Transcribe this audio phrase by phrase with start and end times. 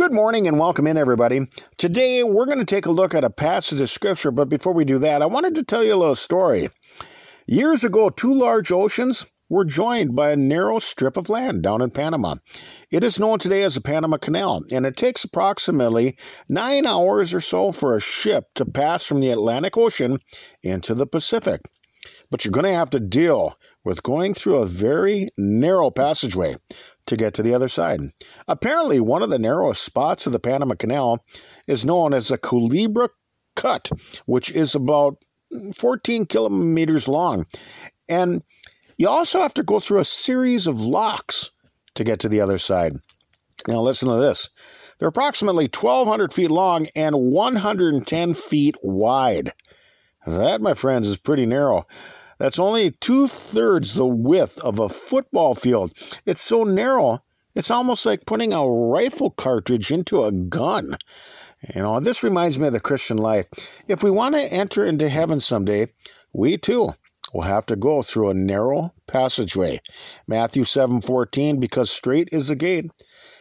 [0.00, 1.46] Good morning and welcome in, everybody.
[1.76, 4.86] Today we're going to take a look at a passage of Scripture, but before we
[4.86, 6.70] do that, I wanted to tell you a little story.
[7.46, 11.90] Years ago, two large oceans were joined by a narrow strip of land down in
[11.90, 12.36] Panama.
[12.90, 16.16] It is known today as the Panama Canal, and it takes approximately
[16.48, 20.20] nine hours or so for a ship to pass from the Atlantic Ocean
[20.62, 21.60] into the Pacific.
[22.30, 26.56] But you're going to have to deal with going through a very narrow passageway
[27.10, 28.00] to get to the other side.
[28.48, 31.24] Apparently, one of the narrowest spots of the Panama Canal
[31.66, 33.10] is known as the Culebra
[33.54, 33.90] Cut,
[34.26, 35.18] which is about
[35.76, 37.46] 14 kilometers long.
[38.08, 38.42] And
[38.96, 41.50] you also have to go through a series of locks
[41.94, 42.96] to get to the other side.
[43.68, 44.50] Now, listen to this.
[44.98, 49.52] They're approximately 1,200 feet long and 110 feet wide.
[50.26, 51.86] That, my friends, is pretty narrow.
[52.40, 55.92] That's only two thirds the width of a football field.
[56.24, 57.22] It's so narrow,
[57.54, 60.96] it's almost like putting a rifle cartridge into a gun.
[61.74, 63.46] You know, this reminds me of the Christian life.
[63.86, 65.88] If we want to enter into heaven someday,
[66.32, 66.94] we too
[67.34, 69.82] will have to go through a narrow passageway.
[70.26, 72.90] Matthew 7:14 because straight is the gate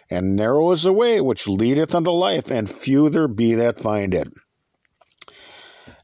[0.09, 4.13] and narrow is the way which leadeth unto life and few there be that find
[4.13, 4.27] it.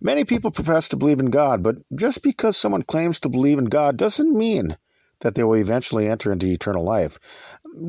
[0.02, 3.66] Many people profess to believe in God, but just because someone claims to believe in
[3.66, 4.78] God doesn't mean
[5.22, 7.18] that they will eventually enter into eternal life.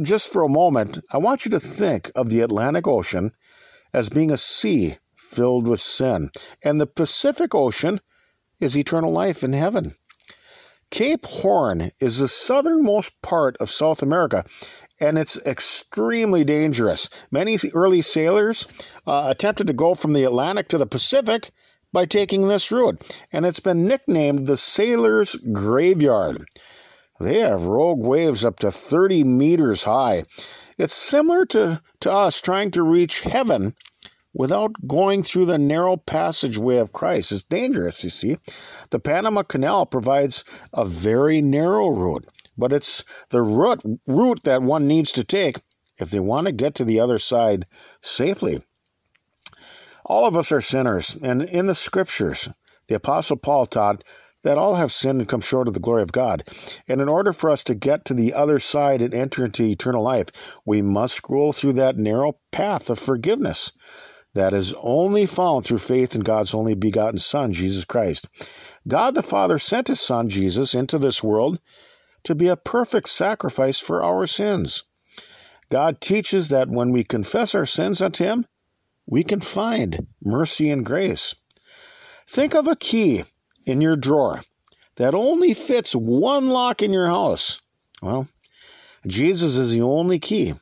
[0.02, 3.32] Just for a moment, I want you to think of the Atlantic Ocean
[3.92, 6.30] as being a sea filled with sin,
[6.62, 8.00] and the Pacific Ocean
[8.60, 9.94] is eternal life in heaven.
[10.90, 14.44] Cape Horn is the southernmost part of South America,
[15.00, 17.10] and it's extremely dangerous.
[17.30, 18.68] Many early sailors
[19.06, 21.50] uh, attempted to go from the Atlantic to the Pacific
[21.96, 23.00] by taking this route,
[23.32, 26.46] and it's been nicknamed the Sailor's Graveyard.
[27.18, 30.24] They have rogue waves up to 30 meters high.
[30.76, 33.74] It's similar to, to us trying to reach heaven
[34.34, 37.32] without going through the narrow passageway of Christ.
[37.32, 38.36] It's dangerous, you see.
[38.90, 42.26] The Panama Canal provides a very narrow route,
[42.58, 45.62] but it's the route, route that one needs to take
[45.96, 47.64] if they want to get to the other side
[48.02, 48.62] safely.
[50.06, 52.48] All of us are sinners, and in the scriptures,
[52.86, 54.02] the Apostle Paul taught
[54.44, 56.44] that all have sinned and come short of the glory of God.
[56.86, 60.04] And in order for us to get to the other side and enter into eternal
[60.04, 60.28] life,
[60.64, 63.72] we must scroll through that narrow path of forgiveness
[64.34, 68.28] that is only found through faith in God's only begotten Son, Jesus Christ.
[68.86, 71.58] God the Father sent his Son, Jesus, into this world
[72.22, 74.84] to be a perfect sacrifice for our sins.
[75.70, 78.46] God teaches that when we confess our sins unto him,
[79.06, 81.34] we can find mercy and grace.
[82.26, 83.24] Think of a key
[83.64, 84.42] in your drawer
[84.96, 87.60] that only fits one lock in your house.
[88.02, 88.28] Well,
[89.06, 90.54] Jesus is the only key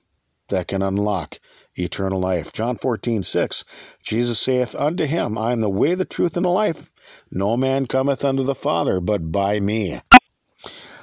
[0.48, 1.38] that can unlock
[1.76, 2.52] eternal life.
[2.52, 3.64] John 14, 6.
[4.02, 6.90] Jesus saith unto him, I am the way, the truth, and the life.
[7.30, 10.00] No man cometh unto the Father but by me.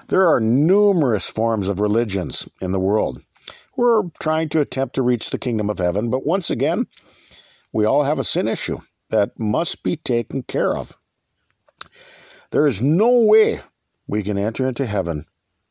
[0.07, 3.21] There are numerous forms of religions in the world.
[3.77, 6.87] We're trying to attempt to reach the kingdom of heaven, but once again,
[7.73, 8.77] we all have a sin issue
[9.09, 10.97] that must be taken care of.
[12.51, 13.61] There is no way
[14.07, 15.25] we can enter into heaven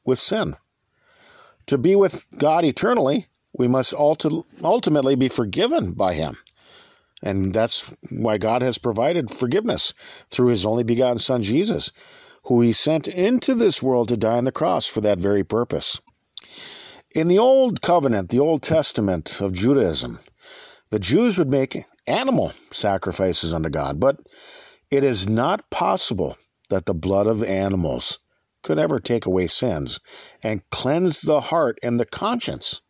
[0.05, 0.57] with sin.
[1.67, 6.39] To be with God eternally, we must ultimately be forgiven by Him.
[7.23, 9.93] And that's why God has provided forgiveness
[10.31, 11.93] through His only begotten Son, Jesus,
[12.45, 16.01] who He sent into this world to die on the cross for that very purpose.
[17.15, 20.19] In the Old Covenant, the Old Testament of Judaism,
[20.89, 24.21] the Jews would make animal sacrifices unto God, but
[24.91, 26.37] it is not possible
[26.69, 28.19] that the blood of animals
[28.63, 30.01] could ever take away sins
[30.43, 32.81] and cleanse the heart and the conscience.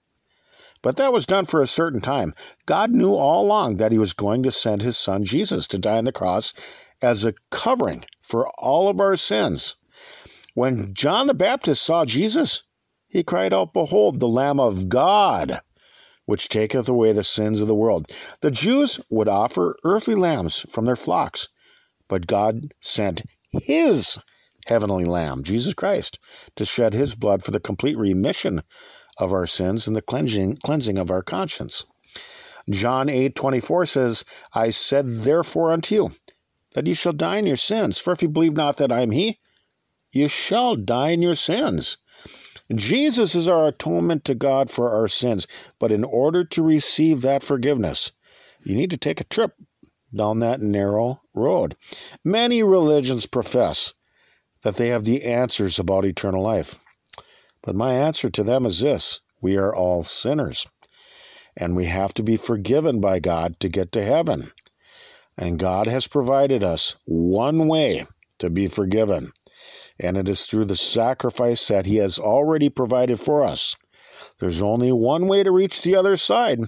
[0.83, 2.35] But that was done for a certain time.
[2.67, 5.99] God knew all along that He was going to send His Son Jesus to die
[5.99, 6.55] on the cross
[7.03, 9.77] as a covering for all of our sins.
[10.55, 12.65] When John the Baptist saw Jesus,
[13.09, 15.61] he cried out, Behold, the Lamb of God
[16.31, 18.07] which taketh away the sins of the world.
[18.41, 21.49] The Jews would offer earthly lambs from their flocks,
[22.07, 24.17] but God sent his
[24.67, 26.21] heavenly lamb, Jesus Christ,
[26.55, 28.63] to shed his blood for the complete remission
[29.19, 31.85] of our sins and the cleansing, cleansing of our conscience.
[32.71, 34.25] John 8 24 says,
[34.55, 36.11] I said therefore unto you,
[36.75, 37.99] that ye shall die in your sins.
[37.99, 39.41] For if you believe not that I am he,
[40.13, 41.99] you shall die in your sins.
[42.75, 45.47] Jesus is our atonement to God for our sins.
[45.79, 48.13] But in order to receive that forgiveness,
[48.65, 49.55] you need to take a trip
[50.15, 51.77] down that narrow road.
[52.25, 53.95] Many religions profess
[54.63, 56.79] that they have the answers about eternal life.
[57.63, 60.67] But my answer to them is this we are all sinners.
[61.57, 64.53] and we have to be forgiven by God to get to heaven.
[65.37, 68.05] And God has provided us one way
[68.39, 69.33] to be forgiven,
[70.03, 73.77] and it is through the sacrifice that He has already provided for us.
[74.39, 76.61] There's only one way to reach the other side,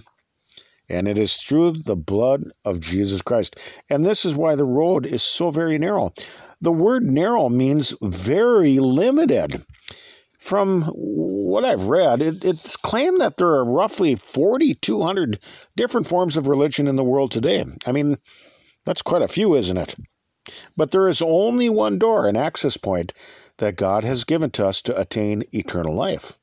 [0.87, 3.55] and it is through the blood of Jesus Christ.
[3.89, 6.13] And this is why the road is so very narrow.
[6.61, 9.65] The word narrow means very limited.
[10.39, 15.39] From what I've read, it, it's claimed that there are roughly 4,200
[15.77, 17.63] different forms of religion in the world today.
[17.85, 18.17] I mean,
[18.85, 19.95] that's quite a few, isn't it?
[20.75, 23.13] But there is only one door, an access point,
[23.57, 26.37] that God has given to us to attain eternal life.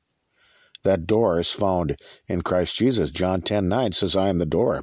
[0.83, 3.11] That door is found in Christ Jesus.
[3.11, 4.83] John 10 9 says, I am the door.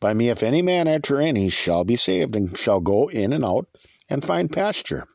[0.00, 3.32] By me, if any man enter in, he shall be saved, and shall go in
[3.32, 3.68] and out
[4.08, 5.06] and find pasture.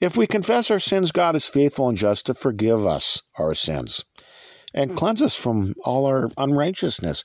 [0.00, 4.04] If we confess our sins, God is faithful and just to forgive us our sins
[4.74, 7.22] and cleanse us from all our unrighteousness.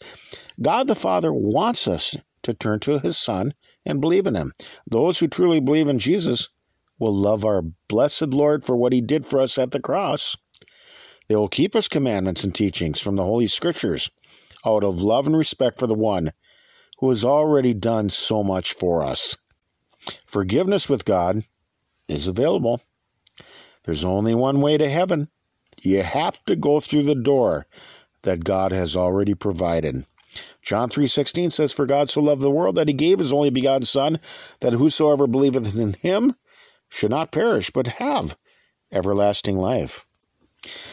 [0.62, 3.54] God the Father wants us to turn to his Son
[3.86, 4.54] and believe in him.
[4.88, 6.50] Those who truly believe in Jesus
[6.98, 10.36] will love our blessed Lord for what he did for us at the cross.
[11.28, 14.10] They will keep his commandments and teachings from the Holy Scriptures
[14.66, 16.34] out of love and respect for the one
[17.00, 19.38] who has already done so much for us.
[20.26, 21.44] Forgiveness with God
[22.08, 22.82] is available.
[23.84, 25.30] There's only one way to heaven.
[25.82, 27.68] You have to go through the door
[28.24, 30.06] that God has already provided.
[30.62, 33.86] John 3:16 says for God so loved the world that he gave his only begotten
[33.86, 34.20] son
[34.60, 36.36] that whosoever believeth in him
[36.90, 38.38] should not perish but have
[38.92, 40.06] everlasting life.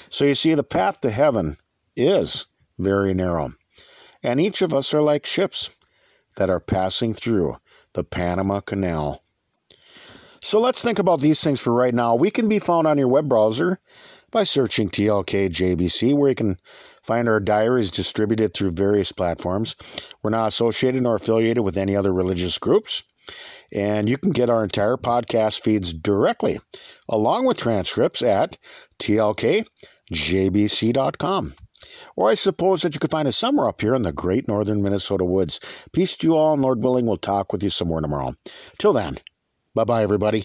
[0.08, 1.56] So you see the path to heaven
[1.96, 2.46] is
[2.78, 3.52] very narrow.
[4.22, 5.70] And each of us are like ships
[6.36, 7.56] that are passing through
[7.94, 9.22] the Panama Canal.
[10.40, 12.14] So let's think about these things for right now.
[12.14, 13.80] We can be found on your web browser
[14.36, 16.58] by searching TLK JBC, where you can
[17.02, 19.74] find our diaries distributed through various platforms.
[20.22, 23.02] We're not associated nor affiliated with any other religious groups.
[23.72, 26.60] And you can get our entire podcast feeds directly,
[27.08, 28.58] along with transcripts at
[28.98, 29.64] tlkjbc.com.
[32.14, 34.82] Or I suppose that you could find us somewhere up here in the great northern
[34.82, 35.60] Minnesota woods.
[35.94, 38.34] Peace to you all, and Lord willing, we'll talk with you some more tomorrow.
[38.76, 39.16] Till then,
[39.74, 40.44] bye bye, everybody.